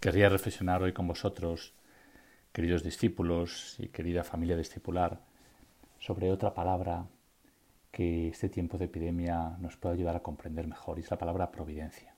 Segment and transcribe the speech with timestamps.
[0.00, 1.74] Querría reflexionar hoy con vosotros,
[2.52, 5.22] queridos discípulos y querida familia discipular,
[5.98, 7.08] sobre otra palabra
[7.90, 11.50] que este tiempo de epidemia nos puede ayudar a comprender mejor, y es la palabra
[11.50, 12.14] providencia.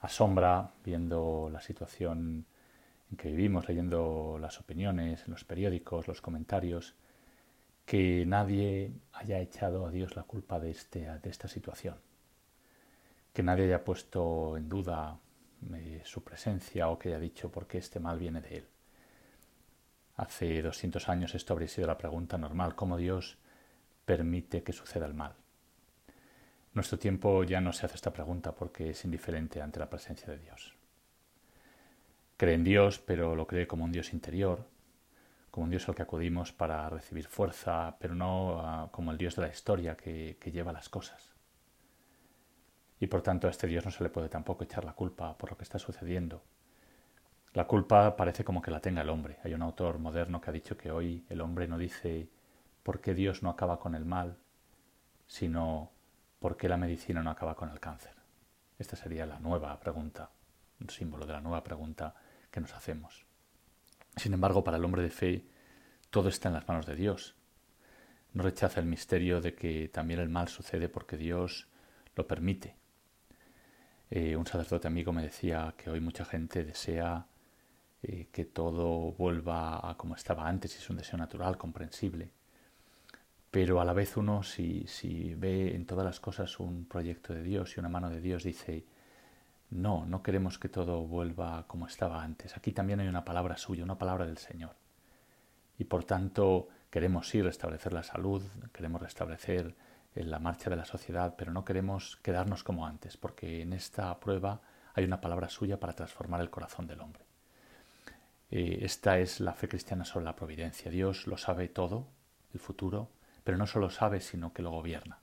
[0.00, 2.46] Asombra, viendo la situación
[3.10, 6.94] en que vivimos, leyendo las opiniones en los periódicos, los comentarios,
[7.84, 11.96] que nadie haya echado a Dios la culpa de, este, de esta situación,
[13.34, 15.20] que nadie haya puesto en duda
[16.04, 18.68] su presencia o que haya dicho por qué este mal viene de él.
[20.16, 23.36] Hace 200 años esto habría sido la pregunta normal, ¿cómo Dios
[24.04, 25.34] permite que suceda el mal?
[26.72, 30.38] Nuestro tiempo ya no se hace esta pregunta porque es indiferente ante la presencia de
[30.38, 30.74] Dios.
[32.36, 34.66] Cree en Dios, pero lo cree como un Dios interior,
[35.50, 39.36] como un Dios al que acudimos para recibir fuerza, pero no ah, como el Dios
[39.36, 41.33] de la historia que lleva las cosas.
[43.04, 45.50] Y por tanto a este Dios no se le puede tampoco echar la culpa por
[45.50, 46.42] lo que está sucediendo.
[47.52, 49.36] La culpa parece como que la tenga el hombre.
[49.44, 52.30] Hay un autor moderno que ha dicho que hoy el hombre no dice
[52.82, 54.38] por qué Dios no acaba con el mal,
[55.26, 55.90] sino
[56.38, 58.14] por qué la medicina no acaba con el cáncer.
[58.78, 60.30] Esta sería la nueva pregunta,
[60.80, 62.14] un símbolo de la nueva pregunta
[62.50, 63.26] que nos hacemos.
[64.16, 65.44] Sin embargo, para el hombre de fe,
[66.08, 67.34] todo está en las manos de Dios.
[68.32, 71.68] No rechaza el misterio de que también el mal sucede porque Dios
[72.16, 72.82] lo permite.
[74.16, 77.26] Eh, un sacerdote amigo me decía que hoy mucha gente desea
[78.00, 82.30] eh, que todo vuelva a como estaba antes y es un deseo natural, comprensible.
[83.50, 87.42] Pero a la vez uno, si, si ve en todas las cosas un proyecto de
[87.42, 88.84] Dios y una mano de Dios, dice,
[89.70, 92.56] no, no queremos que todo vuelva como estaba antes.
[92.56, 94.76] Aquí también hay una palabra suya, una palabra del Señor.
[95.76, 99.74] Y por tanto queremos sí restablecer la salud, queremos restablecer
[100.14, 104.18] eh, la marcha de la sociedad, pero no queremos quedarnos como antes, porque en esta
[104.20, 104.60] prueba
[104.94, 107.24] hay una palabra suya para transformar el corazón del hombre.
[108.50, 110.90] Eh, esta es la fe cristiana sobre la providencia.
[110.90, 112.06] Dios lo sabe todo,
[112.52, 113.10] el futuro,
[113.42, 115.18] pero no solo sabe, sino que lo gobierna.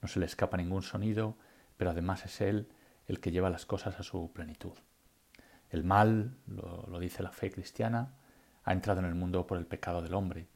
[0.00, 1.36] No se le escapa ningún sonido,
[1.76, 2.68] pero además es Él
[3.06, 4.72] el que lleva las cosas a su plenitud.
[5.70, 8.14] El mal, lo, dice la fe cristiana,
[8.64, 10.46] ha entrado en el mundo por el pecado del hombre,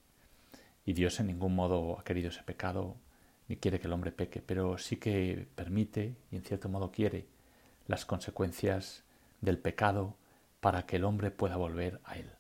[0.84, 2.96] y Dios en ningún modo ha querido ese pecado,
[3.48, 7.26] ni quiere que el hombre peque, pero sí que permite, y en cierto modo quiere,
[7.86, 9.04] las consecuencias
[9.40, 10.16] del pecado
[10.60, 12.30] para que el hombre pueda volver a él.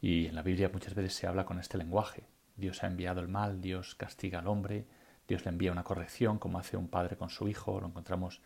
[0.00, 2.24] Y en la Biblia muchas veces se habla con este lenguaje.
[2.56, 4.86] Dios ha enviado el mal, Dios castiga al hombre,
[5.26, 8.40] Dios le envía una corrección, como hace un padre con su hijo, lo encontramos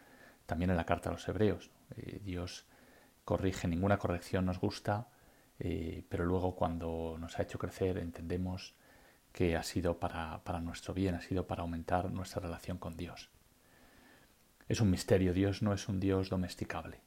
[0.47, 1.71] también en la carta a los hebreos.
[1.97, 2.67] Eh, Dios
[3.25, 5.09] corrige, ninguna corrección nos gusta,
[5.59, 8.75] eh, pero luego cuando nos ha hecho crecer entendemos
[9.37, 13.29] que ha sido para, para, nuestro bien, ha sido para aumentar nuestra relación con Dios.
[14.67, 17.03] Es un misterio, Dios no es un Dios domesticable.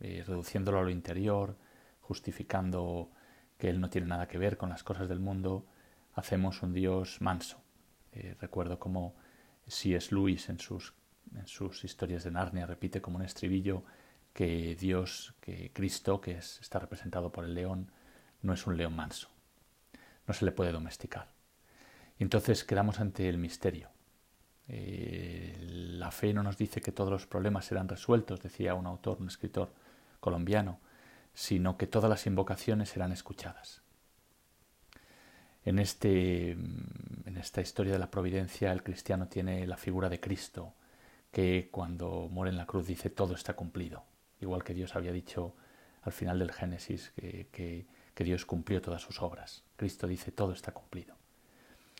[0.00, 1.58] Eh, reduciéndolo a lo interior,
[2.00, 3.10] justificando
[3.58, 5.66] que Él no tiene nada que ver con las cosas del mundo,
[6.14, 7.62] hacemos un Dios manso.
[8.40, 9.14] recuerdo como
[9.66, 10.94] es Luis en sus
[11.34, 13.84] en sus historias de Narnia repite como un estribillo
[14.32, 17.90] que Dios, que Cristo, que es, está representado por el león,
[18.40, 19.35] no es un león manso.
[20.26, 21.28] No se le puede domesticar.
[22.18, 23.90] Y entonces quedamos ante el misterio.
[24.68, 29.18] Eh, la fe no nos dice que todos los problemas serán resueltos, decía un autor,
[29.20, 29.72] un escritor
[30.18, 30.80] colombiano,
[31.34, 33.82] sino que todas las invocaciones serán escuchadas.
[35.64, 40.74] En, este, en esta historia de la providencia el cristiano tiene la figura de Cristo,
[41.30, 44.04] que cuando muere en la cruz dice todo está cumplido,
[44.40, 45.54] igual que Dios había dicho
[46.02, 47.86] al final del Génesis que, que
[48.24, 49.62] Dios cumplió todas sus obras.
[49.76, 51.14] Cristo dice todo está cumplido.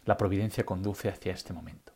[0.04, 1.92] La providencia conduce hacia este momento,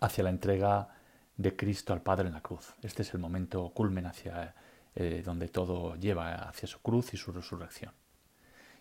[0.00, 0.88] hacia la entrega
[1.36, 2.74] de Cristo al Padre en la cruz.
[2.82, 4.54] Este es el momento culmen hacia
[4.94, 7.92] eh, donde todo lleva hacia su cruz y su resurrección.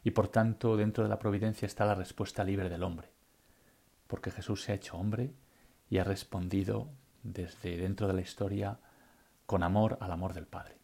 [0.04, 3.10] Y por tanto, dentro de la providencia está la respuesta libre del hombre,
[4.08, 5.34] porque Jesús se ha hecho hombre
[5.90, 6.90] y ha respondido
[7.24, 8.80] desde dentro de la historia
[9.46, 10.78] con amor al amor del Padre,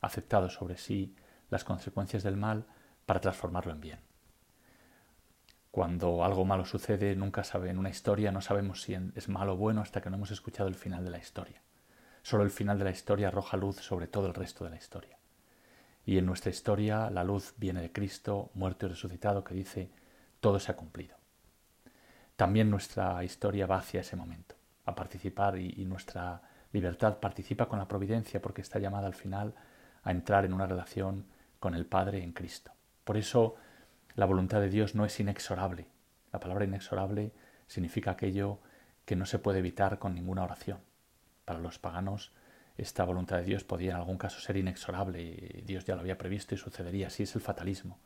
[0.00, 1.14] aceptado sobre sí
[1.50, 2.66] las consecuencias del mal
[3.06, 3.98] para transformarlo en bien.
[5.70, 9.56] Cuando algo malo sucede, nunca sabe en una historia, no sabemos si es malo o
[9.56, 11.62] bueno hasta que no hemos escuchado el final de la historia.
[12.22, 15.18] Solo el final de la historia arroja luz sobre todo el resto de la historia.
[16.06, 19.90] Y en nuestra historia la luz viene de Cristo, muerto y resucitado, que dice,
[20.40, 21.16] todo se ha cumplido.
[22.36, 24.54] También nuestra historia va hacia ese momento
[24.84, 26.42] a participar y, nuestra
[26.72, 29.54] libertad participa con la providencia porque está llamada al final
[30.02, 31.26] a entrar en una relación
[31.58, 32.72] con el Padre en Cristo.
[33.04, 33.54] Por eso
[34.14, 35.86] la voluntad de Dios no es inexorable.
[36.32, 37.32] La palabra inexorable
[37.66, 38.60] significa aquello
[39.04, 40.78] que no se puede evitar con ninguna oración.
[41.44, 42.32] Para los paganos
[42.76, 46.18] esta voluntad de Dios podía en algún caso ser inexorable y Dios ya lo había
[46.18, 47.06] previsto y sucedería.
[47.06, 47.98] Así es el fatalismo.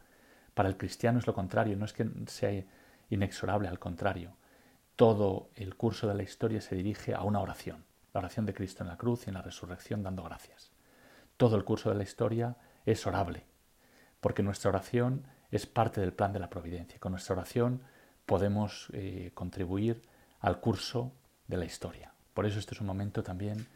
[0.54, 2.64] Para el cristiano es lo contrario, no es que sea
[3.10, 4.36] inexorable, al contrario.
[4.96, 8.82] Todo el curso de la historia se dirige a una oración, la oración de Cristo
[8.82, 10.72] en la cruz y en la resurrección dando gracias.
[11.36, 13.44] Todo el curso de la historia es orable,
[14.20, 16.98] porque nuestra oración es parte del plan de la providencia.
[16.98, 17.82] Con nuestra oración
[18.26, 20.02] podemos eh, contribuir
[20.40, 21.12] al curso
[21.46, 22.12] de la historia.
[22.34, 23.66] Por eso este es un momento también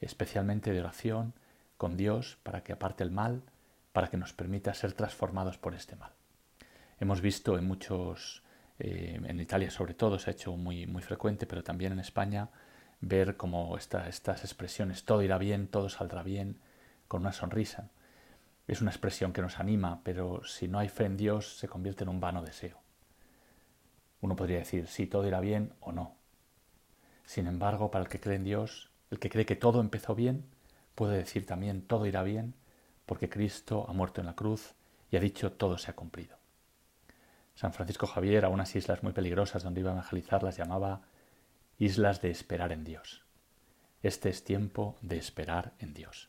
[0.00, 1.34] especialmente de oración
[1.76, 3.42] con Dios para que aparte el mal,
[3.92, 6.12] para que nos permita ser transformados por este mal.
[7.00, 8.42] Hemos visto en muchos,
[8.78, 12.48] eh, en Italia sobre todo, se ha hecho muy, muy frecuente, pero también en España,
[13.00, 16.58] ver como estas expresiones, todo irá bien, todo saldrá bien,
[17.06, 17.90] con una sonrisa.
[18.68, 22.04] Es una expresión que nos anima, pero si no hay fe en Dios se convierte
[22.04, 22.78] en un vano deseo.
[24.20, 26.14] Uno podría decir si todo irá bien o no.
[27.24, 30.44] Sin embargo, para el que cree en Dios, el que cree que todo empezó bien,
[30.94, 32.54] puede decir también todo irá bien,
[33.06, 34.74] porque Cristo ha muerto en la cruz
[35.10, 36.36] y ha dicho todo se ha cumplido.
[37.54, 41.00] San Francisco Javier a unas islas muy peligrosas donde iba a evangelizar las llamaba
[41.78, 43.24] islas de esperar en Dios.
[44.02, 46.28] Este es tiempo de esperar en Dios.